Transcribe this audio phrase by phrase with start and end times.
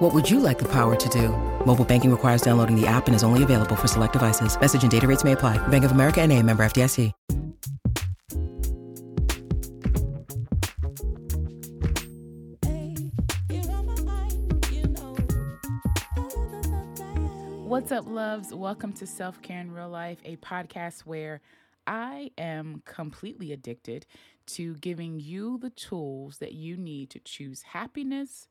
[0.00, 1.28] What would you like the power to do?
[1.66, 4.58] Mobile banking requires downloading the app and is only available for select devices.
[4.58, 5.58] Message and data rates may apply.
[5.68, 7.12] Bank of America and a member FDIC.
[17.68, 18.54] What's up, loves?
[18.54, 21.42] Welcome to Self Care in Real Life, a podcast where
[21.86, 24.06] I am completely addicted
[24.46, 28.48] to giving you the tools that you need to choose happiness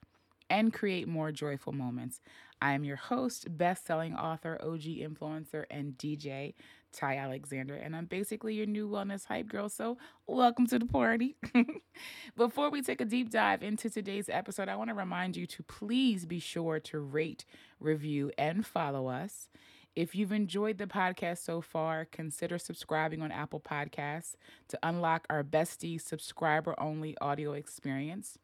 [0.49, 2.21] and create more joyful moments.
[2.61, 6.55] I am your host, best selling author, OG influencer, and DJ,
[6.91, 9.69] Ty Alexander, and I'm basically your new wellness hype girl.
[9.69, 11.37] So, welcome to the party.
[12.35, 15.63] Before we take a deep dive into today's episode, I want to remind you to
[15.63, 17.45] please be sure to rate,
[17.79, 19.47] review, and follow us.
[19.95, 24.35] If you've enjoyed the podcast so far, consider subscribing on Apple Podcasts
[24.69, 28.37] to unlock our bestie subscriber only audio experience.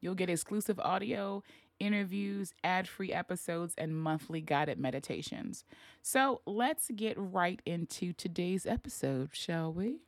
[0.00, 1.42] You'll get exclusive audio,
[1.78, 5.64] interviews, ad free episodes, and monthly guided meditations.
[6.02, 10.00] So let's get right into today's episode, shall we?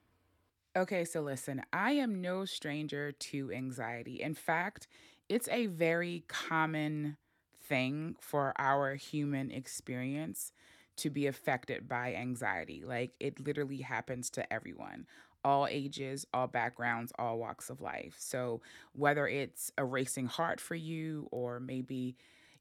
[0.75, 4.23] Okay, so listen, I am no stranger to anxiety.
[4.23, 4.89] In fact,
[5.29, 7.19] it's a very common
[7.63, 10.53] thing for our human experience
[10.97, 12.85] to be affected by anxiety.
[12.85, 15.07] Like it literally happens to everyone
[15.45, 18.15] all ages, all backgrounds, all walks of life.
[18.19, 18.61] So,
[18.93, 22.17] whether it's a racing heart for you, or maybe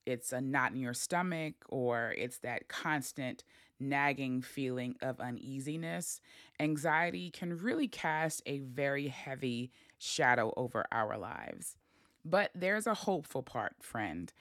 [0.05, 3.43] it's a knot in your stomach, or it's that constant
[3.79, 6.21] nagging feeling of uneasiness,
[6.59, 11.75] anxiety can really cast a very heavy shadow over our lives.
[12.23, 14.31] But there's a hopeful part, friend.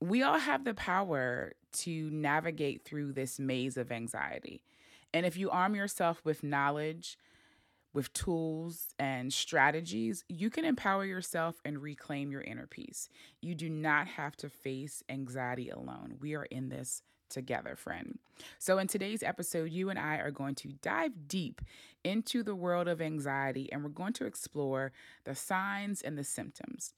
[0.00, 4.62] We all have the power to navigate through this maze of anxiety.
[5.14, 7.16] And if you arm yourself with knowledge,
[7.92, 13.08] with tools and strategies, you can empower yourself and reclaim your inner peace.
[13.40, 16.16] You do not have to face anxiety alone.
[16.20, 18.18] We are in this together, friend.
[18.58, 21.60] So, in today's episode, you and I are going to dive deep
[22.04, 24.92] into the world of anxiety and we're going to explore
[25.24, 26.94] the signs and the symptoms.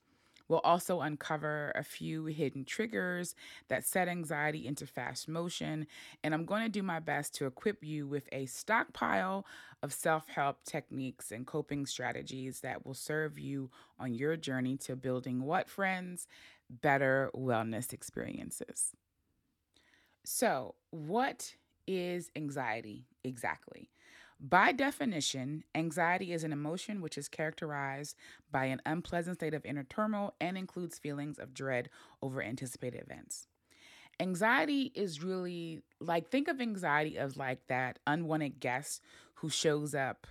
[0.47, 3.35] We'll also uncover a few hidden triggers
[3.67, 5.87] that set anxiety into fast motion,
[6.23, 9.45] and I'm going to do my best to equip you with a stockpile
[9.81, 13.69] of self help techniques and coping strategies that will serve you
[13.99, 16.27] on your journey to building what, friends?
[16.69, 18.91] Better wellness experiences.
[20.23, 21.53] So, what
[21.87, 23.89] is anxiety exactly?
[24.39, 28.15] By definition, anxiety is an emotion which is characterized
[28.51, 31.89] by an unpleasant state of inner turmoil and includes feelings of dread
[32.21, 33.47] over anticipated events.
[34.19, 39.01] Anxiety is really like, think of anxiety as like that unwanted guest
[39.35, 40.27] who shows up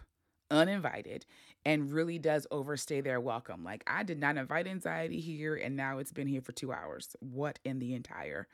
[0.51, 1.27] uninvited
[1.65, 3.65] and really does overstay their welcome.
[3.65, 7.17] Like, I did not invite anxiety here, and now it's been here for two hours.
[7.21, 8.47] What in the entire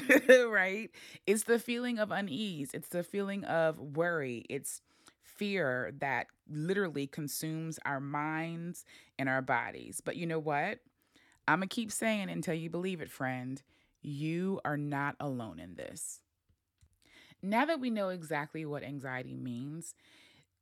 [0.48, 0.90] right?
[1.26, 4.80] It's the feeling of unease, it's the feeling of worry, it's
[5.22, 8.84] fear that literally consumes our minds
[9.18, 10.00] and our bodies.
[10.04, 10.78] But you know what?
[11.48, 13.62] I'm going to keep saying until you believe it, friend.
[14.02, 16.20] You are not alone in this.
[17.42, 19.94] Now that we know exactly what anxiety means,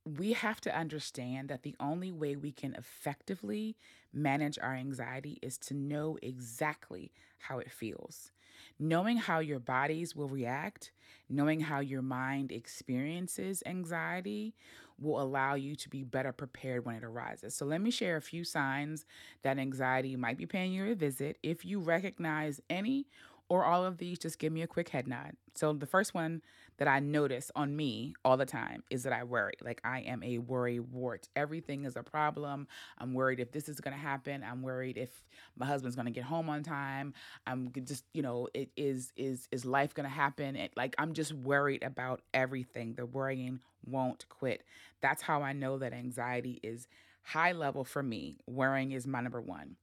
[0.04, 3.76] we have to understand that the only way we can effectively
[4.14, 8.30] manage our anxiety is to know exactly how it feels.
[8.78, 10.92] Knowing how your bodies will react,
[11.28, 14.54] knowing how your mind experiences anxiety
[14.98, 17.54] will allow you to be better prepared when it arises.
[17.54, 19.04] So, let me share a few signs
[19.42, 21.36] that anxiety might be paying you a visit.
[21.42, 23.06] If you recognize any
[23.48, 25.32] or all of these, just give me a quick head nod.
[25.54, 26.42] So, the first one
[26.78, 29.54] that I notice on me all the time is that I worry.
[29.62, 31.28] Like, I am a worry wart.
[31.36, 32.66] Everything is a problem.
[32.98, 34.42] I'm worried if this is going to happen.
[34.42, 35.10] I'm worried if
[35.56, 37.14] my husband's going to get home on time.
[37.46, 40.56] I'm just, you know, it is is is life going to happen?
[40.56, 42.94] It, like, I'm just worried about everything.
[42.94, 44.64] The worrying won't quit.
[45.00, 46.88] That's how I know that anxiety is
[47.22, 48.36] high level for me.
[48.46, 49.76] Worrying is my number one.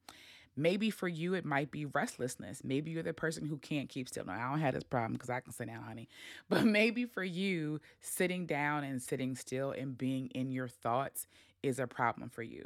[0.56, 2.62] Maybe for you, it might be restlessness.
[2.64, 4.26] Maybe you're the person who can't keep still.
[4.26, 6.10] Now, I don't have this problem because I can sit down, honey.
[6.50, 11.28] But maybe for you, sitting down and sitting still and being in your thoughts
[11.64, 12.66] is a problem for you.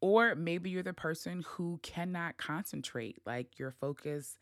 [0.00, 3.18] Or maybe you're the person who cannot concentrate.
[3.26, 4.38] Like your focus,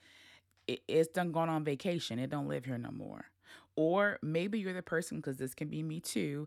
[0.66, 2.18] it, it's done gone on vacation.
[2.18, 3.26] It don't live here no more.
[3.76, 6.46] Or maybe you're the person, because this can be me too.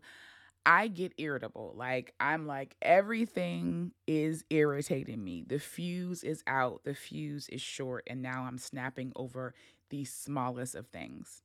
[0.66, 1.74] I get irritable.
[1.76, 5.44] Like I'm like everything is irritating me.
[5.46, 9.54] The fuse is out, the fuse is short, and now I'm snapping over
[9.90, 11.42] the smallest of things.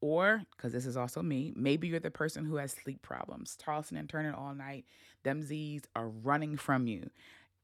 [0.00, 3.98] Or, because this is also me, maybe you're the person who has sleep problems, tossing
[3.98, 4.84] and turning all night.
[5.22, 7.10] Them Z's are running from you.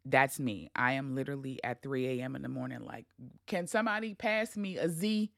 [0.04, 0.70] That's me.
[0.76, 2.36] I am literally at 3 a.m.
[2.36, 3.06] in the morning, like,
[3.46, 5.30] can somebody pass me a Z,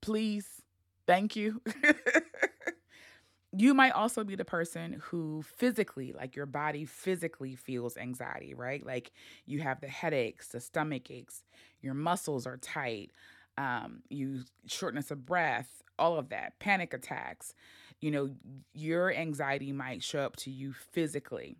[0.00, 0.62] please?
[1.06, 1.60] Thank you.
[3.56, 8.84] you might also be the person who physically, like your body physically feels anxiety, right?
[8.84, 9.12] Like
[9.44, 11.42] you have the headaches, the stomach aches,
[11.82, 13.10] your muscles are tight,
[13.58, 17.54] um, you shortness of breath, all of that, panic attacks.
[18.00, 18.30] You know,
[18.72, 21.56] your anxiety might show up to you physically.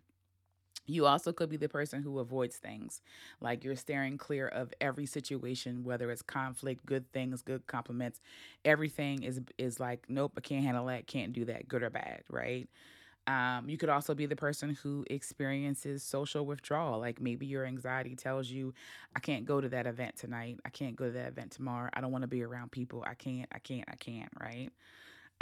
[0.85, 3.01] You also could be the person who avoids things,
[3.39, 8.19] like you're staring clear of every situation, whether it's conflict, good things, good compliments.
[8.65, 12.23] Everything is is like, nope, I can't handle that, can't do that, good or bad,
[12.29, 12.67] right?
[13.25, 16.99] Um, you could also be the person who experiences social withdrawal.
[16.99, 18.73] Like maybe your anxiety tells you,
[19.15, 20.59] I can't go to that event tonight.
[20.65, 21.89] I can't go to that event tomorrow.
[21.93, 23.03] I don't want to be around people.
[23.07, 24.69] I can't, I can't, I can't, right?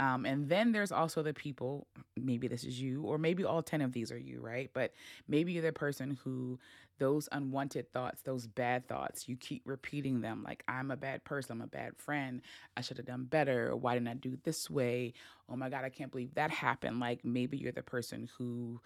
[0.02, 3.80] Um, and then there's also the people, maybe this is you, or maybe all 10
[3.82, 4.68] of these are you, right?
[4.72, 4.92] But
[5.28, 6.58] maybe you're the person who
[6.98, 11.52] those unwanted thoughts, those bad thoughts, you keep repeating them like, I'm a bad person,
[11.52, 12.42] I'm a bad friend,
[12.76, 15.12] I should have done better, why didn't I do this way?
[15.48, 16.98] Oh my God, I can't believe that happened.
[16.98, 18.80] Like maybe you're the person who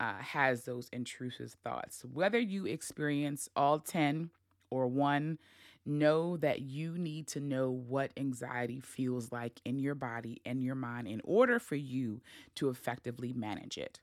[0.00, 2.02] uh, has those intrusive thoughts.
[2.10, 4.30] Whether you experience all 10
[4.70, 5.38] or one,
[5.84, 10.74] know that you need to know what anxiety feels like in your body and your
[10.74, 12.20] mind in order for you
[12.56, 14.00] to effectively manage it.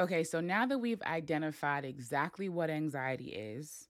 [0.00, 3.88] Okay, so now that we've identified exactly what anxiety is,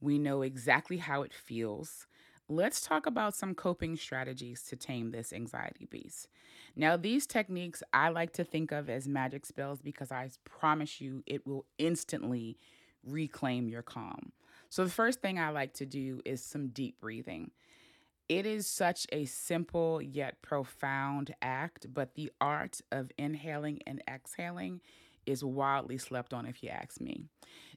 [0.00, 2.06] we know exactly how it feels.
[2.48, 6.28] Let's talk about some coping strategies to tame this anxiety beast.
[6.74, 11.22] Now, these techniques I like to think of as magic spells because I promise you
[11.26, 12.58] it will instantly
[13.04, 14.32] reclaim your calm.
[14.70, 17.50] So, the first thing I like to do is some deep breathing.
[18.28, 24.82] It is such a simple yet profound act, but the art of inhaling and exhaling
[25.24, 27.24] is wildly slept on, if you ask me.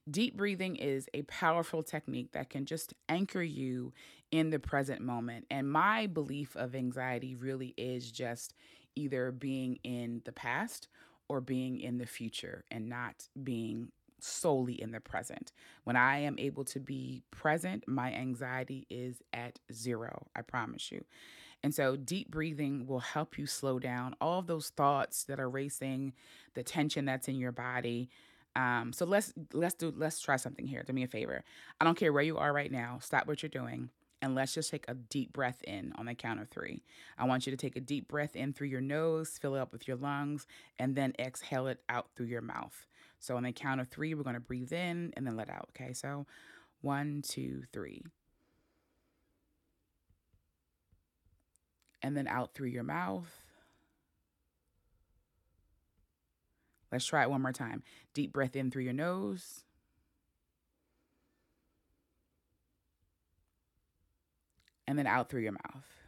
[0.10, 3.94] Deep breathing is a powerful technique that can just anchor you
[4.32, 5.46] in the present moment.
[5.50, 8.54] And my belief of anxiety really is just
[8.96, 10.88] either being in the past
[11.30, 13.92] or being in the future and not being
[14.24, 15.52] solely in the present.
[15.84, 21.04] When I am able to be present, my anxiety is at zero, I promise you.
[21.64, 25.50] And so deep breathing will help you slow down all of those thoughts that are
[25.50, 26.14] racing,
[26.56, 28.10] the tension that's in your body.
[28.56, 30.84] Um, so let's let's do let's try something here.
[30.84, 31.44] Do me a favor.
[31.80, 32.98] I don't care where you are right now.
[33.00, 33.90] Stop what you're doing
[34.22, 36.84] and let's just take a deep breath in on the count of three.
[37.18, 39.72] I want you to take a deep breath in through your nose, fill it up
[39.72, 40.46] with your lungs,
[40.78, 42.86] and then exhale it out through your mouth.
[43.22, 45.70] So on the count of three, we're going to breathe in and then let out.
[45.70, 46.26] Okay, so
[46.82, 48.04] one, two, three.
[52.02, 53.30] And then out through your mouth.
[56.92, 57.84] Let's try it one more time.
[58.16, 59.66] Deep breath in through your nose.
[64.88, 66.01] And then out through your mouth.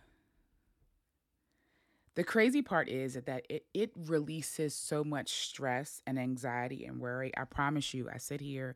[2.15, 7.31] The crazy part is that it, it releases so much stress and anxiety and worry.
[7.35, 8.75] I promise you, I sit here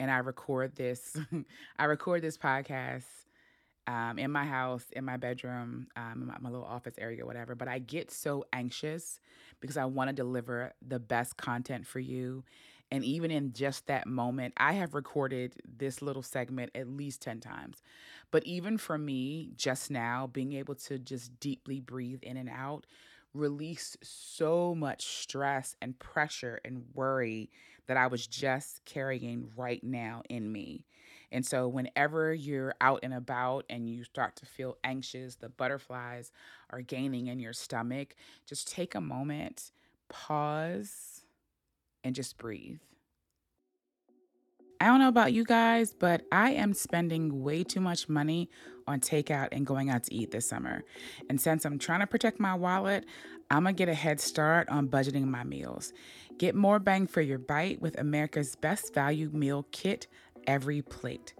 [0.00, 1.16] and I record this.
[1.78, 3.04] I record this podcast
[3.86, 7.54] um, in my house, in my bedroom, um, my, my little office area, whatever.
[7.54, 9.20] But I get so anxious
[9.60, 12.44] because I want to deliver the best content for you.
[12.92, 17.40] And even in just that moment, I have recorded this little segment at least 10
[17.40, 17.82] times.
[18.30, 22.86] But even for me, just now, being able to just deeply breathe in and out
[23.34, 27.50] released so much stress and pressure and worry
[27.86, 30.84] that I was just carrying right now in me.
[31.32, 36.30] And so, whenever you're out and about and you start to feel anxious, the butterflies
[36.70, 38.14] are gaining in your stomach,
[38.46, 39.72] just take a moment,
[40.10, 41.11] pause
[42.04, 42.78] and just breathe.
[44.80, 48.50] I don't know about you guys, but I am spending way too much money
[48.88, 50.82] on takeout and going out to eat this summer.
[51.30, 53.06] And since I'm trying to protect my wallet,
[53.48, 55.92] I'm gonna get a head start on budgeting my meals.
[56.36, 60.08] Get more bang for your bite with America's Best Value Meal Kit
[60.48, 61.34] Every Plate.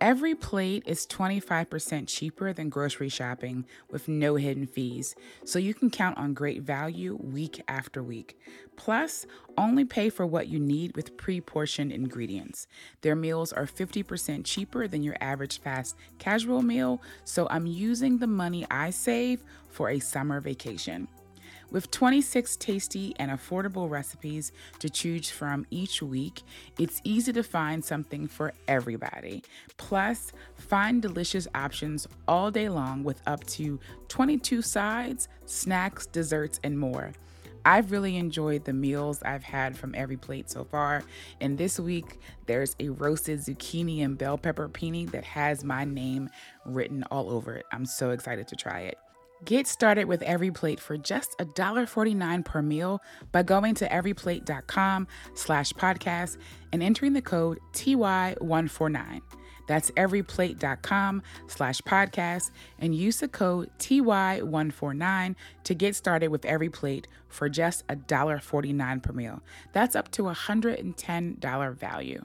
[0.00, 5.88] Every plate is 25% cheaper than grocery shopping with no hidden fees, so you can
[5.88, 8.38] count on great value week after week.
[8.76, 9.24] Plus,
[9.56, 12.66] only pay for what you need with pre portioned ingredients.
[13.00, 18.26] Their meals are 50% cheaper than your average fast casual meal, so I'm using the
[18.26, 21.08] money I save for a summer vacation.
[21.70, 26.42] With 26 tasty and affordable recipes to choose from each week,
[26.78, 29.42] it's easy to find something for everybody.
[29.76, 36.78] Plus, find delicious options all day long with up to 22 sides, snacks, desserts, and
[36.78, 37.12] more.
[37.64, 41.02] I've really enjoyed the meals I've had from every plate so far.
[41.40, 46.30] And this week, there's a roasted zucchini and bell pepper pini that has my name
[46.64, 47.66] written all over it.
[47.72, 48.98] I'm so excited to try it.
[49.44, 53.00] Get started with Every Plate for just $1.49 per meal
[53.32, 56.38] by going to everyplate.com slash podcast
[56.72, 59.20] and entering the code TY149.
[59.66, 67.06] That's everyplate.com slash podcast and use the code TY149 to get started with Every Plate
[67.28, 69.42] for just $1.49 per meal.
[69.72, 72.24] That's up to a $110 value.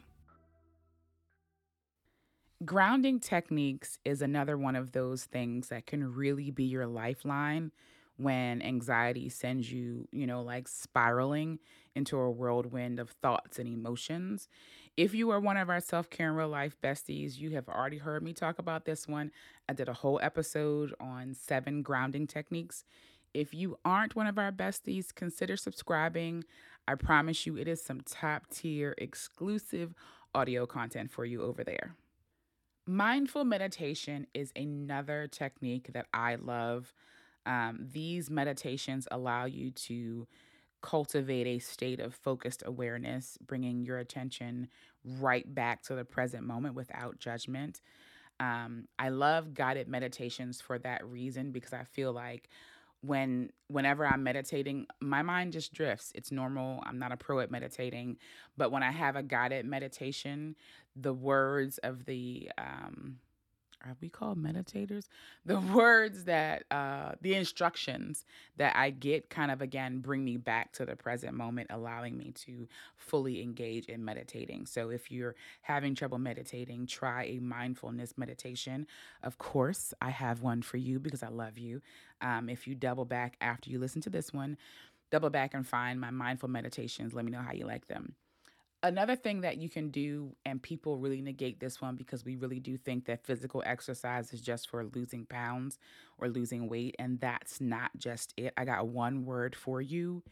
[2.64, 7.72] Grounding techniques is another one of those things that can really be your lifeline
[8.18, 11.58] when anxiety sends you, you know, like spiraling
[11.96, 14.48] into a whirlwind of thoughts and emotions.
[14.96, 17.98] If you are one of our self care and real life besties, you have already
[17.98, 19.32] heard me talk about this one.
[19.68, 22.84] I did a whole episode on seven grounding techniques.
[23.34, 26.44] If you aren't one of our besties, consider subscribing.
[26.88, 29.96] I promise you, it is some top tier exclusive
[30.36, 31.96] audio content for you over there.
[32.92, 36.94] Mindful meditation is another technique that I love.
[37.46, 40.28] Um, these meditations allow you to
[40.82, 44.68] cultivate a state of focused awareness, bringing your attention
[45.06, 47.80] right back to the present moment without judgment.
[48.42, 52.50] Um, I love guided meditations for that reason because I feel like
[53.02, 56.12] when whenever I'm meditating, my mind just drifts.
[56.16, 56.84] It's normal.
[56.86, 58.18] I'm not a pro at meditating,
[58.58, 60.56] but when I have a guided meditation,
[60.96, 63.18] the words of the um,
[63.86, 65.08] are we called meditators?
[65.46, 68.26] The words that, uh, the instructions
[68.58, 72.32] that I get kind of again bring me back to the present moment, allowing me
[72.46, 74.68] to fully engage in meditating.
[74.68, 78.88] So if you're having trouble meditating, try a mindfulness meditation.
[79.24, 81.82] Of course, I have one for you because I love you.
[82.22, 84.58] Um, if you double back after you listen to this one,
[85.10, 87.14] double back and find my mindful meditations.
[87.14, 88.16] Let me know how you like them.
[88.84, 92.60] Another thing that you can do, and people really negate this one because we really
[92.60, 95.78] do think that physical exercise is just for losing pounds
[96.18, 98.54] or losing weight, and that's not just it.
[98.58, 100.24] I got one word for you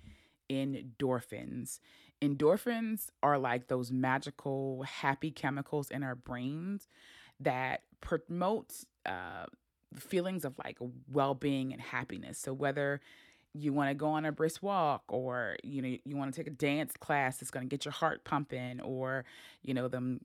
[0.49, 1.79] endorphins.
[2.21, 6.87] Endorphins are like those magical, happy chemicals in our brains
[7.39, 8.73] that promote
[9.05, 9.45] uh,
[9.95, 10.77] feelings of like
[11.11, 12.37] well being and happiness.
[12.39, 13.01] So, whether
[13.59, 16.47] you want to go on a brisk walk or you know you want to take
[16.47, 19.25] a dance class that's going to get your heart pumping or
[19.63, 20.19] you know them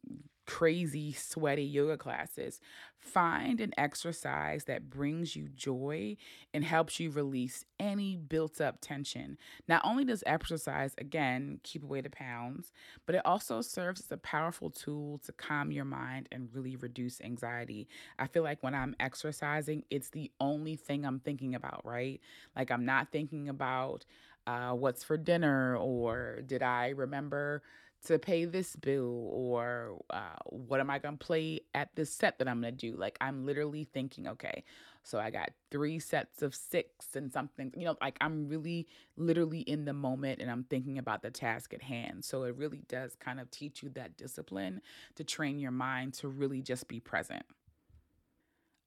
[0.46, 2.60] crazy sweaty yoga classes
[2.98, 6.16] find an exercise that brings you joy
[6.54, 9.36] and helps you release any built up tension.
[9.68, 12.72] Not only does exercise again keep away the pounds
[13.06, 17.20] but it also serves as a powerful tool to calm your mind and really reduce
[17.20, 17.88] anxiety.
[18.18, 22.20] I feel like when i'm exercising it's the only thing i'm thinking about right?
[22.56, 24.04] Like i'm not thinking about
[24.46, 27.62] uh, what's for dinner or did i remember
[28.04, 32.38] to pay this bill or uh, what am I going to play at this set
[32.38, 32.96] that I'm going to do?
[32.96, 34.64] Like, I'm literally thinking, okay,
[35.04, 39.61] so I got three sets of six and something, you know, like I'm really literally
[39.61, 42.25] in the moment and I'm thinking about the task at hand.
[42.25, 44.80] So it really does kind of teach you that discipline
[45.16, 47.44] to train your mind to really just be present.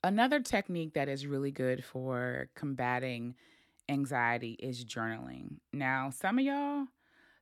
[0.04, 3.36] Another technique that is really good for combating
[3.88, 5.58] anxiety is journaling.
[5.72, 6.86] Now, some of y'all,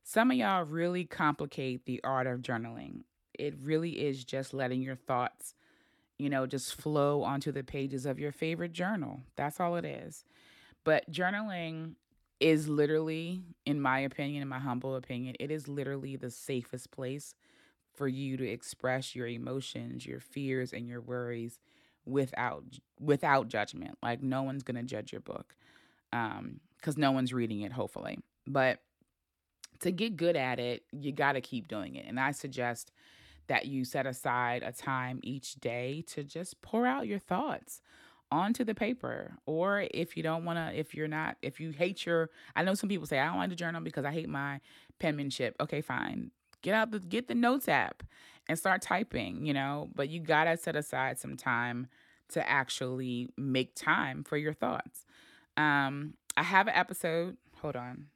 [0.08, 3.00] some of y'all really complicate the art of journaling.
[3.36, 5.56] It really is just letting your thoughts,
[6.18, 9.22] you know, just flow onto the pages of your favorite journal.
[9.34, 10.24] That's all it is.
[10.84, 11.94] But journaling
[12.38, 17.34] is literally, in my opinion, in my humble opinion, it is literally the safest place
[17.94, 21.58] for you to express your emotions, your fears, and your worries
[22.04, 22.64] without
[23.00, 23.98] without judgment.
[24.02, 25.56] Like no one's gonna judge your book,
[26.12, 28.18] um, because no one's reading it, hopefully.
[28.46, 28.80] But
[29.80, 32.06] to get good at it, you got to keep doing it.
[32.06, 32.92] And I suggest
[33.48, 37.80] that you set aside a time each day to just pour out your thoughts
[38.30, 39.36] onto the paper.
[39.46, 42.74] Or if you don't want to, if you're not, if you hate your, I know
[42.74, 44.60] some people say, I don't like to journal because I hate my
[44.98, 45.54] penmanship.
[45.60, 46.30] Okay, fine.
[46.62, 48.02] Get out the, get the notes app
[48.48, 51.86] and start typing, you know, but you got to set aside some time
[52.30, 55.04] to actually make time for your thoughts.
[55.56, 58.06] Um, I have an episode, hold on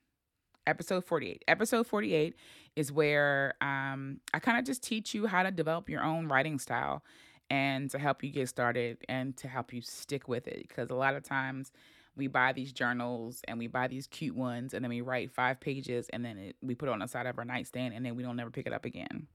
[0.67, 1.45] episode 48.
[1.49, 2.35] Episode 48
[2.76, 6.59] is where um, I kind of just teach you how to develop your own writing
[6.59, 7.02] style
[7.50, 10.69] and to help you get started and to help you stick with it.
[10.69, 11.73] Because a lot of times
[12.17, 15.61] we buy these journals and we buy these cute ones and then we write five
[15.61, 18.14] pages and then it, we put it on the side of our nightstand and then
[18.14, 19.26] we don't never pick it up again.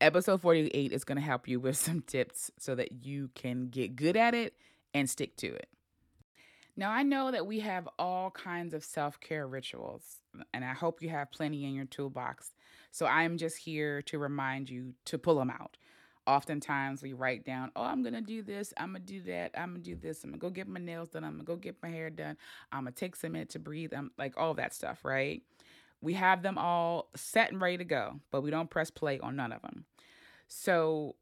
[0.00, 3.96] Episode 48 is going to help you with some tips so that you can get
[3.96, 4.54] good at it
[4.94, 5.68] and stick to it.
[6.78, 10.18] Now, I know that we have all kinds of self care rituals,
[10.54, 12.54] and I hope you have plenty in your toolbox.
[12.92, 15.76] So I'm just here to remind you to pull them out.
[16.24, 19.50] Oftentimes, we write down, oh, I'm going to do this, I'm going to do that,
[19.58, 21.40] I'm going to do this, I'm going to go get my nails done, I'm going
[21.40, 22.36] to go get my hair done,
[22.70, 25.42] I'm going to take some minute to breathe, I'm like all that stuff, right?
[26.00, 29.34] We have them all set and ready to go, but we don't press play on
[29.34, 29.84] none of them.
[30.46, 31.16] So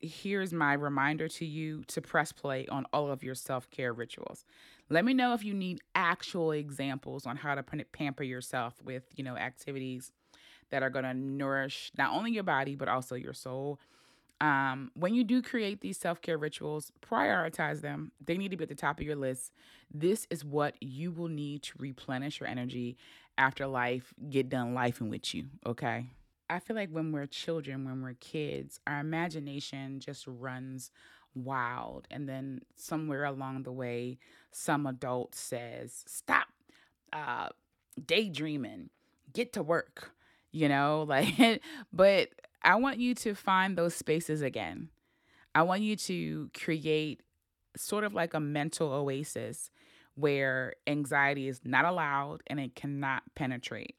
[0.00, 4.44] here's my reminder to you to press play on all of your self care rituals.
[4.90, 9.24] Let me know if you need actual examples on how to pamper yourself with, you
[9.24, 10.12] know, activities
[10.70, 13.78] that are going to nourish not only your body, but also your soul.
[14.40, 18.12] Um, when you do create these self care rituals, prioritize them.
[18.24, 19.52] They need to be at the top of your list.
[19.92, 22.96] This is what you will need to replenish your energy
[23.36, 25.46] after life get done life with you.
[25.66, 26.06] Okay.
[26.50, 30.90] I feel like when we're children, when we're kids, our imagination just runs
[31.44, 32.06] wild.
[32.10, 34.18] And then somewhere along the way,
[34.50, 36.48] some adult says, Stop
[37.12, 37.48] uh,
[38.04, 38.90] daydreaming,
[39.32, 40.12] get to work,
[40.50, 42.30] you know, like, but
[42.62, 44.88] I want you to find those spaces again.
[45.54, 47.22] I want you to create
[47.76, 49.70] sort of like a mental oasis
[50.14, 53.94] where anxiety is not allowed and it cannot penetrate.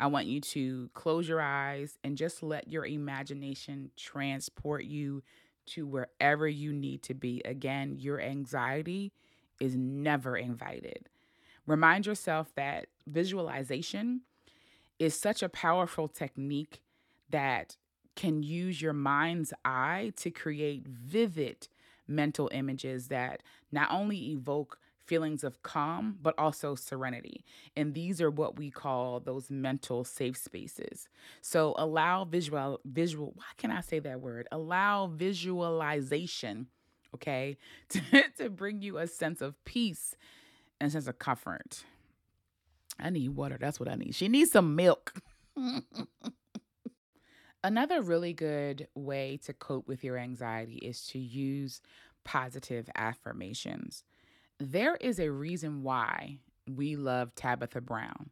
[0.00, 5.24] I want you to close your eyes and just let your imagination transport you
[5.68, 7.42] to wherever you need to be.
[7.44, 9.12] Again, your anxiety
[9.60, 11.08] is never invited.
[11.66, 14.22] Remind yourself that visualization
[14.98, 16.80] is such a powerful technique
[17.30, 17.76] that
[18.16, 21.68] can use your mind's eye to create vivid
[22.08, 27.44] mental images that not only evoke feelings of calm, but also serenity.
[27.74, 31.08] And these are what we call those mental safe spaces.
[31.40, 34.46] So allow visual, visual, why can I say that word?
[34.52, 36.66] Allow visualization,
[37.14, 37.56] okay,
[37.88, 38.00] to,
[38.38, 40.14] to bring you a sense of peace
[40.80, 41.84] and a sense of comfort.
[43.00, 43.56] I need water.
[43.58, 44.14] That's what I need.
[44.14, 45.14] She needs some milk.
[47.64, 51.80] Another really good way to cope with your anxiety is to use
[52.24, 54.04] positive affirmations.
[54.60, 58.30] There is a reason why we love Tabitha Brown.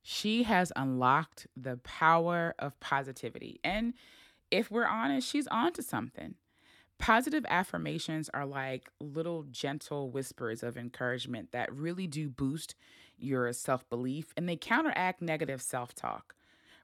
[0.00, 3.58] She has unlocked the power of positivity.
[3.64, 3.94] And
[4.52, 6.36] if we're honest, she's onto something.
[6.98, 12.76] Positive affirmations are like little gentle whispers of encouragement that really do boost
[13.18, 16.35] your self belief and they counteract negative self talk.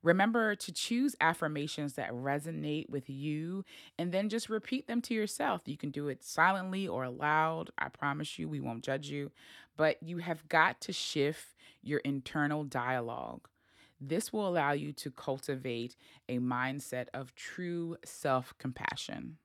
[0.02, 3.64] Remember to choose affirmations that resonate with you
[3.98, 5.62] and then just repeat them to yourself.
[5.66, 7.70] You can do it silently or aloud.
[7.78, 9.30] I promise you, we won't judge you.
[9.76, 13.48] But you have got to shift your internal dialogue.
[14.00, 15.96] This will allow you to cultivate
[16.28, 19.38] a mindset of true self compassion.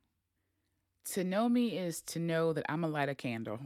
[1.12, 3.60] To know me is to know that I'm a light a candle.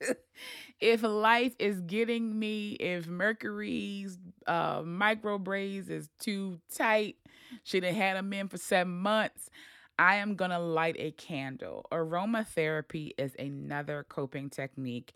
[0.80, 7.16] if life is getting me, if Mercury's uh, micro braids is too tight,
[7.64, 9.50] should have had them in for seven months,
[9.98, 11.86] I am going to light a candle.
[11.92, 15.12] Aromatherapy is another coping technique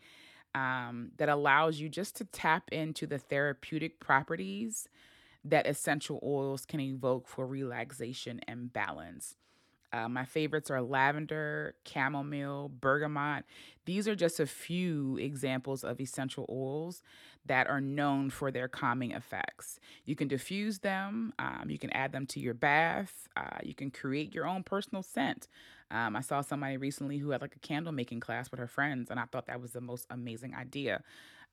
[0.54, 4.88] um, that allows you just to tap into the therapeutic properties
[5.44, 9.36] that essential oils can evoke for relaxation and balance.
[9.92, 13.44] Uh, my favorites are lavender, chamomile, bergamot.
[13.84, 17.02] These are just a few examples of essential oils
[17.46, 19.81] that are known for their calming effects.
[20.05, 23.90] You can diffuse them, um, you can add them to your bath, uh, you can
[23.90, 25.48] create your own personal scent.
[25.90, 29.11] Um, I saw somebody recently who had like a candle making class with her friends,
[29.11, 31.02] and I thought that was the most amazing idea.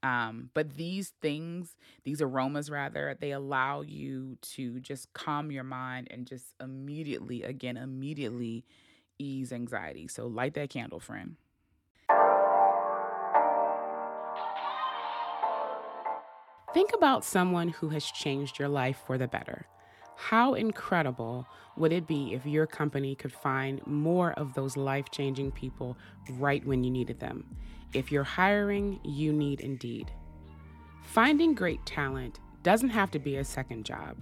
[0.02, 6.08] Um, but these things, these aromas rather, they allow you to just calm your mind
[6.10, 8.64] and just immediately, again, immediately
[9.18, 10.08] ease anxiety.
[10.08, 11.36] So light that candle, friend.
[16.72, 19.66] Think about someone who has changed your life for the better.
[20.16, 25.52] How incredible would it be if your company could find more of those life changing
[25.52, 25.98] people
[26.34, 27.44] right when you needed them?
[27.94, 30.12] If you're hiring, you need Indeed.
[31.02, 34.18] Finding great talent doesn't have to be a second job.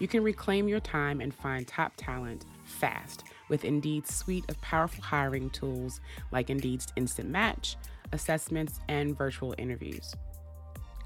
[0.00, 5.04] You can reclaim your time and find top talent fast with Indeed's suite of powerful
[5.04, 6.00] hiring tools
[6.32, 7.76] like Indeed's Instant Match,
[8.10, 10.16] assessments, and virtual interviews.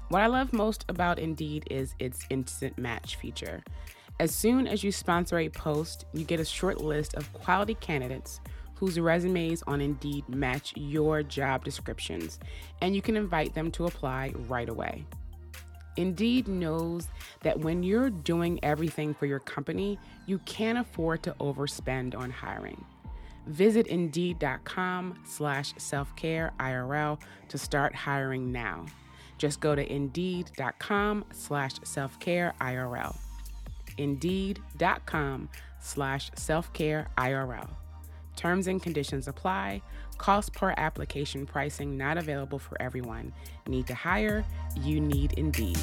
[0.09, 3.61] What I love most about Indeed is its Instant Match feature.
[4.21, 8.39] As soon as you sponsor a post, you get a short list of quality candidates
[8.75, 12.39] whose resumes on Indeed match your job descriptions,
[12.81, 15.03] and you can invite them to apply right away.
[15.97, 17.09] Indeed knows
[17.41, 22.85] that when you're doing everything for your company, you can't afford to overspend on hiring.
[23.47, 28.85] Visit Indeed.com slash self-care IRL to start hiring now.
[29.37, 33.15] Just go to Indeed.com slash self-care IRL.
[33.97, 37.69] Indeed.com slash self-care IRL.
[38.35, 39.81] Terms and conditions apply.
[40.17, 43.33] Cost per application pricing not available for everyone.
[43.67, 44.45] Need to hire?
[44.81, 45.79] You need Indeed.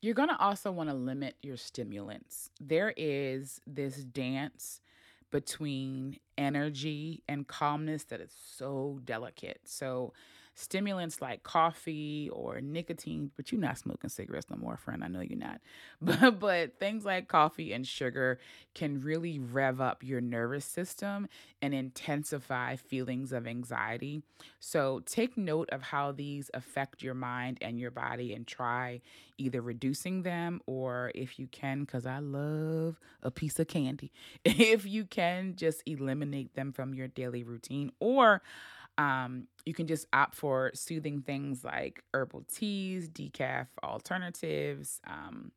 [0.00, 2.50] You're going to also want to limit your stimulants.
[2.60, 4.80] There is this dance
[5.30, 9.60] between energy and calmness that is so delicate.
[9.64, 10.12] So,
[10.58, 15.04] stimulants like coffee or nicotine, but you're not smoking cigarettes no more, friend.
[15.04, 15.60] I know you're not.
[16.00, 18.38] But but things like coffee and sugar
[18.74, 21.28] can really rev up your nervous system
[21.62, 24.22] and intensify feelings of anxiety.
[24.58, 29.00] So take note of how these affect your mind and your body and try
[29.36, 34.10] either reducing them or if you can cuz I love a piece of candy.
[34.44, 38.42] If you can just eliminate them from your daily routine or
[38.98, 45.00] um, you can just opt for soothing things like herbal teas, decaf alternatives.
[45.06, 45.52] Um,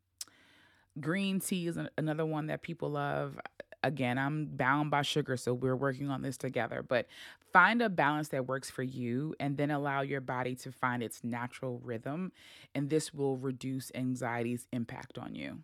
[1.00, 3.40] green tea is another one that people love.
[3.84, 6.84] Again, I'm bound by sugar, so we're working on this together.
[6.88, 7.08] But
[7.52, 11.24] find a balance that works for you and then allow your body to find its
[11.24, 12.32] natural rhythm.
[12.76, 15.60] And this will reduce anxiety's impact on you.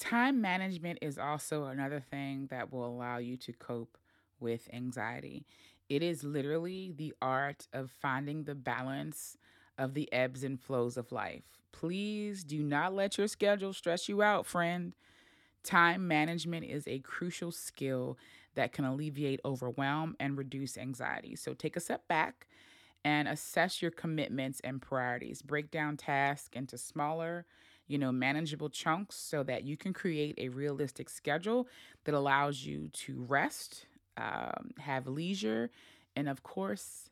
[0.00, 3.96] Time management is also another thing that will allow you to cope
[4.40, 5.44] with anxiety.
[5.88, 9.36] It is literally the art of finding the balance
[9.78, 11.44] of the ebbs and flows of life.
[11.72, 14.94] Please do not let your schedule stress you out, friend.
[15.64, 18.18] Time management is a crucial skill
[18.54, 21.36] that can alleviate overwhelm and reduce anxiety.
[21.36, 22.46] So take a step back
[23.04, 25.42] and assess your commitments and priorities.
[25.42, 27.46] Break down tasks into smaller,
[27.88, 31.68] you know, manageable chunks so that you can create a realistic schedule
[32.04, 33.86] that allows you to rest,
[34.18, 35.70] um, have leisure,
[36.16, 37.10] and of course,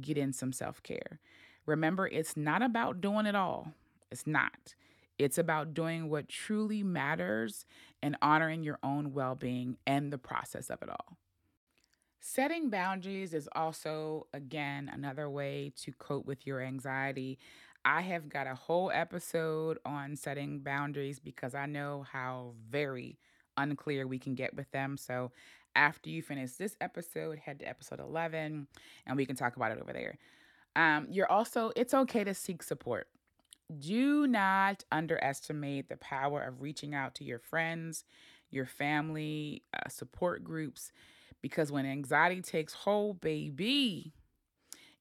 [0.00, 1.20] get in some self care.
[1.66, 3.72] Remember, it's not about doing it all.
[4.10, 4.74] It's not.
[5.18, 7.66] It's about doing what truly matters
[8.02, 11.18] and honoring your own well being and the process of it all.
[12.20, 17.38] Setting boundaries is also, again, another way to cope with your anxiety.
[17.84, 23.18] I have got a whole episode on setting boundaries because I know how very
[23.58, 24.96] unclear we can get with them.
[24.96, 25.32] So
[25.76, 28.66] after you finish this episode, head to episode 11
[29.06, 30.18] and we can talk about it over there.
[30.76, 33.08] Um, you're also, it's okay to seek support.
[33.78, 38.04] Do not underestimate the power of reaching out to your friends,
[38.50, 40.92] your family, uh, support groups,
[41.40, 44.12] because when anxiety takes hold, baby,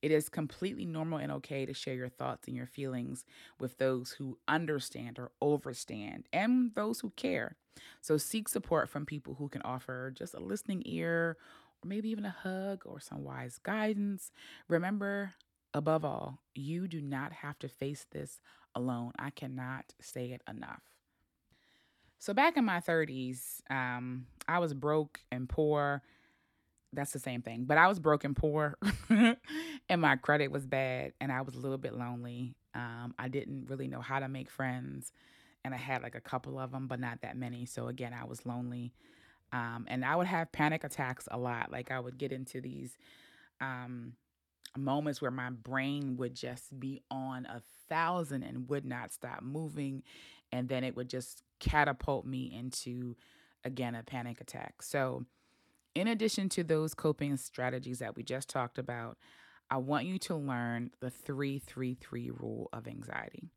[0.04, 3.24] it is completely normal and okay to share your thoughts and your feelings
[3.58, 7.56] with those who understand or overstand and those who care.
[8.02, 11.38] So seek support from people who can offer just a listening ear
[11.82, 14.30] or maybe even a hug or some wise guidance.
[14.68, 15.32] Remember,
[15.74, 18.42] above all, you do not have to face this
[18.76, 19.14] alone.
[19.18, 20.82] I cannot say it enough.
[22.20, 26.04] So back in my 30s, um, I was broke and poor
[26.94, 27.66] that's the same thing.
[27.66, 28.78] But I was broken poor
[29.10, 32.56] and my credit was bad and I was a little bit lonely.
[32.76, 35.12] Um, I didn't really know how to make friends
[35.64, 37.66] and I had like a couple of them, but not that many.
[37.66, 38.94] So again, I was lonely.
[39.52, 41.72] Um, and I would have panic attacks a lot.
[41.72, 42.98] Like I would get into these
[43.62, 44.14] um,
[44.78, 50.04] moments where my brain would just be on a thousand and would not stop moving.
[50.52, 53.16] And then it would just catapult me into,
[53.64, 54.82] again, a panic attack.
[54.82, 55.26] So,
[55.96, 59.18] in addition to those coping strategies that we just talked about,
[59.70, 63.50] I want you to learn the 333 rule of anxiety.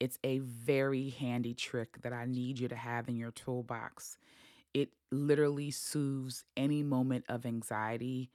[0.00, 4.18] It's a very handy trick that I need you to have in your toolbox.
[4.72, 8.30] It literally soothes any moment of anxiety,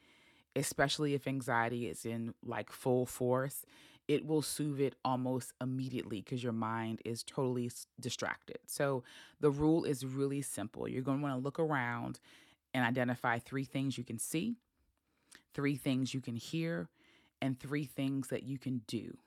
[0.56, 3.65] especially if anxiety is in like full force.
[4.08, 8.58] It will soothe it almost immediately because your mind is totally distracted.
[8.65, 9.04] So,
[9.39, 10.88] the rule is really simple.
[10.88, 12.19] You're going to want to look around
[12.73, 14.58] and identify three things you can see,
[15.53, 16.89] three things you can hear,
[17.41, 19.17] and three things that you can do.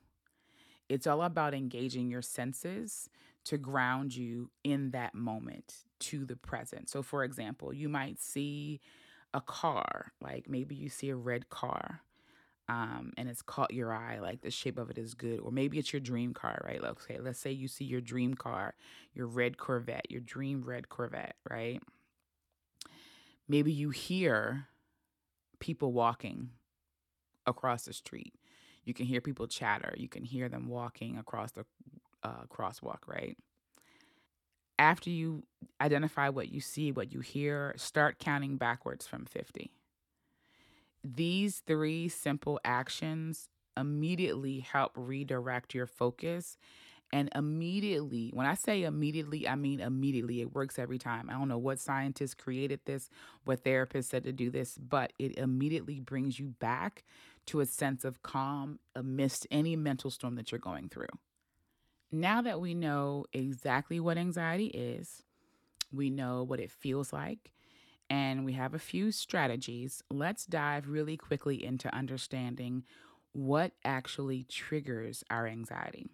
[0.88, 3.08] It's all about engaging your senses
[3.44, 6.88] to ground you in that moment to the present.
[6.90, 8.80] So, for example, you might see
[9.34, 12.02] a car, like maybe you see a red car.
[12.68, 15.78] um, and it's caught your eye, like the shape of it is good, or maybe
[15.78, 16.82] it's your dream car, right?
[16.82, 18.74] Like, okay, let's say you see your dream car,
[19.14, 21.82] your red Corvette, your dream red Corvette, right?
[23.48, 24.66] Maybe you hear
[25.60, 26.50] people walking
[27.46, 28.34] across the street.
[28.84, 29.94] You can hear people chatter.
[29.96, 31.64] You can hear them walking across the
[32.22, 33.36] uh, crosswalk, right?
[34.78, 35.44] After you
[35.80, 39.70] identify what you see, what you hear, start counting backwards from 50.
[41.04, 46.56] These three simple actions immediately help redirect your focus.
[47.12, 50.40] And immediately, when I say immediately, I mean immediately.
[50.40, 51.28] It works every time.
[51.28, 53.10] I don't know what scientists created this,
[53.44, 57.04] what therapists said to do this, but it immediately brings you back
[57.46, 61.06] to a sense of calm amidst any mental storm that you're going through.
[62.10, 65.22] Now that we know exactly what anxiety is,
[65.92, 67.52] we know what it feels like,
[68.08, 72.84] and we have a few strategies, let's dive really quickly into understanding
[73.32, 76.06] what actually triggers our anxiety.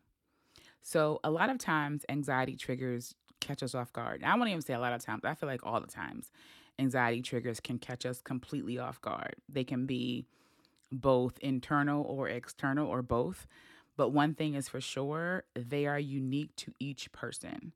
[0.89, 4.25] So, a lot of times, anxiety triggers catch us off guard.
[4.25, 6.33] I won't even say a lot of times, I feel like all the times,
[6.79, 9.37] anxiety triggers can catch us completely off guard.
[9.51, 10.25] They can be
[10.91, 13.47] both internal or external or both.
[13.99, 17.75] But one thing is for sure, they are unique to each person.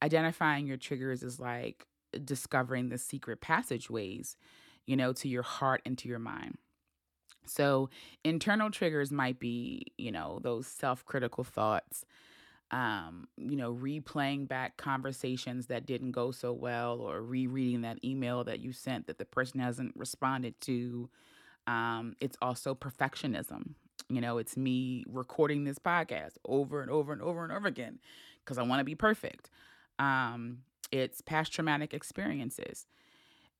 [0.00, 1.84] Identifying your triggers is like
[2.24, 4.36] discovering the secret passageways,
[4.86, 6.58] you know, to your heart and to your mind.
[7.46, 7.90] So,
[8.24, 12.04] internal triggers might be, you know, those self critical thoughts,
[12.70, 18.44] um, you know, replaying back conversations that didn't go so well, or rereading that email
[18.44, 21.08] that you sent that the person hasn't responded to.
[21.66, 23.74] Um, it's also perfectionism.
[24.08, 27.98] You know, it's me recording this podcast over and over and over and over again
[28.44, 29.50] because I want to be perfect.
[29.98, 30.58] Um,
[30.92, 32.86] it's past traumatic experiences.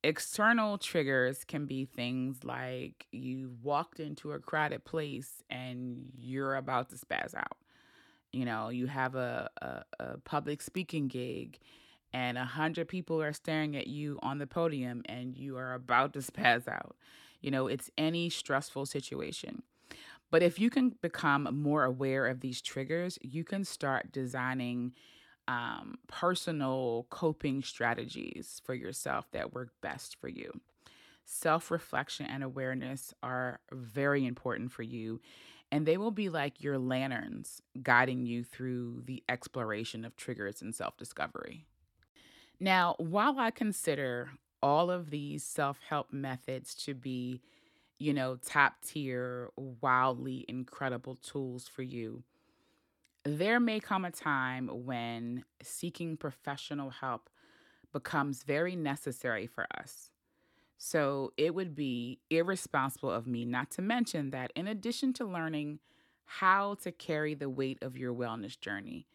[0.05, 6.91] External triggers can be things like you walked into a crowded place and you're about
[6.91, 7.57] to spaz out.
[8.33, 11.59] You know, you have a, a, a public speaking gig
[12.13, 16.13] and a hundred people are staring at you on the podium and you are about
[16.15, 16.97] to spaz out.
[17.41, 19.63] You know, it's any stressful situation.
[20.31, 24.93] But if you can become more aware of these triggers, you can start designing
[25.49, 30.61] um, personal coping strategies for yourself that work best for you.
[31.25, 35.21] Self reflection and awareness are very important for you,
[35.73, 40.75] and they will be like your lanterns guiding you through the exploration of triggers and
[40.75, 41.67] self discovery.
[42.61, 44.31] Now, while I consider
[44.63, 47.41] all of these self help methods to be,
[47.99, 52.23] you know, top tier, wildly incredible tools for you,
[53.25, 57.29] there may come a time when seeking professional help
[57.93, 60.11] becomes very necessary for us.
[60.79, 65.79] So it would be irresponsible of me not to mention that in addition to learning
[66.25, 69.07] how to carry the weight of your wellness journey,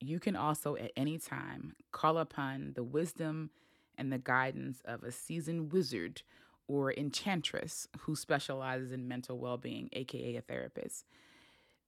[0.00, 3.50] you can also at any time call upon the wisdom
[3.98, 6.22] and the guidance of a seasoned wizard
[6.66, 11.04] or enchantress who specializes in mental well being, aka a therapist.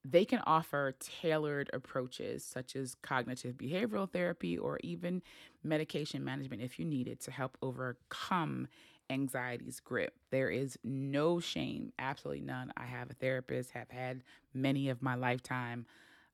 [0.07, 5.23] They can offer tailored approaches such as cognitive behavioral therapy or even
[5.63, 8.67] medication management if you need it to help overcome
[9.09, 10.13] anxiety's grip.
[10.31, 12.71] There is no shame, absolutely none.
[12.77, 15.85] I have a therapist, have had many of my lifetime.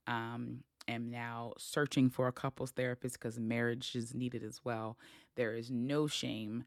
[0.08, 4.98] Um, am now searching for a couples therapist because marriage is needed as well.
[5.36, 6.66] There is no shame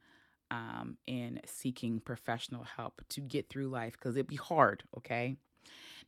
[0.50, 5.36] um, in seeking professional help to get through life because it'd be hard, okay?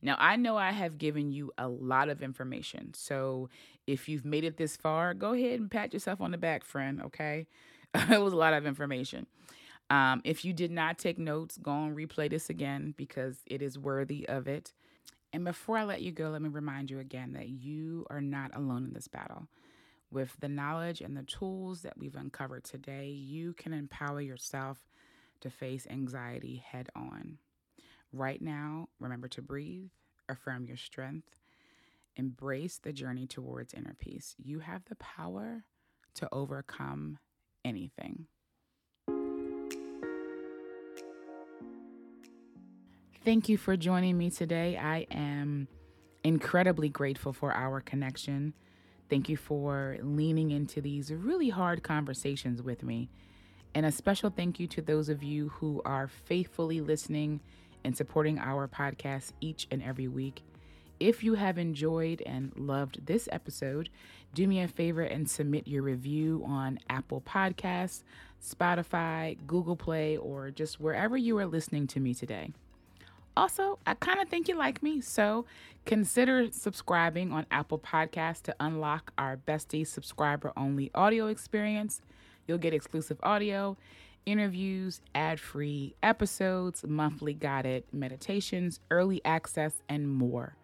[0.01, 2.93] Now, I know I have given you a lot of information.
[2.93, 3.49] So
[3.87, 7.01] if you've made it this far, go ahead and pat yourself on the back, friend,
[7.01, 7.47] okay?
[7.95, 9.25] it was a lot of information.
[9.89, 13.79] Um, if you did not take notes, go and replay this again because it is
[13.79, 14.73] worthy of it.
[15.31, 18.55] And before I let you go, let me remind you again that you are not
[18.55, 19.47] alone in this battle.
[20.09, 24.77] With the knowledge and the tools that we've uncovered today, you can empower yourself
[25.41, 27.37] to face anxiety head on.
[28.13, 29.89] Right now, remember to breathe,
[30.29, 31.41] affirm your strength,
[32.15, 34.35] embrace the journey towards inner peace.
[34.41, 35.65] You have the power
[36.15, 37.19] to overcome
[37.63, 38.27] anything.
[43.27, 44.77] Thank you for joining me today.
[44.77, 45.67] I am
[46.23, 48.53] incredibly grateful for our connection.
[49.09, 53.09] Thank you for leaning into these really hard conversations with me.
[53.75, 57.41] And a special thank you to those of you who are faithfully listening
[57.83, 60.41] and supporting our podcast each and every week.
[61.01, 63.89] If you have enjoyed and loved this episode,
[64.35, 68.03] do me a favor and submit your review on Apple Podcasts,
[68.41, 72.53] Spotify, Google Play, or just wherever you are listening to me today.
[73.37, 75.45] Also, I kind of think you like me, so
[75.85, 82.01] consider subscribing on Apple Podcasts to unlock our bestie subscriber only audio experience.
[82.47, 83.77] You'll get exclusive audio,
[84.25, 90.55] interviews, ad free episodes, monthly guided meditations, early access, and more.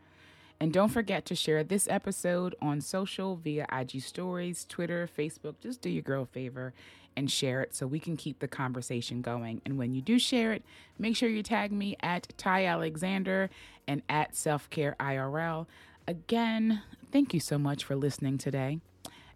[0.59, 5.59] And don't forget to share this episode on social via IG stories, Twitter, Facebook.
[5.61, 6.73] Just do your girl a favor
[7.15, 9.61] and share it so we can keep the conversation going.
[9.65, 10.63] And when you do share it,
[10.97, 13.49] make sure you tag me at Ty Alexander
[13.87, 15.67] and at Self Care IRL.
[16.07, 18.79] Again, thank you so much for listening today.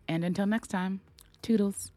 [0.08, 1.02] And until next time,
[1.42, 1.92] toodles.